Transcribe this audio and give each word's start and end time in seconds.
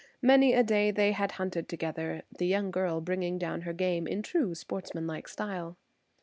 Many 0.23 0.53
a 0.53 0.63
day 0.63 0.89
they 0.89 1.11
had 1.11 1.33
hunted 1.33 1.69
together, 1.69 2.23
the 2.35 2.47
young 2.47 2.71
girl 2.71 3.01
bringing 3.01 3.37
down 3.37 3.61
her 3.61 3.71
game 3.73 4.07
in 4.07 4.23
true 4.23 4.55
sportsmanlike 4.55 5.27
style. 5.27 5.77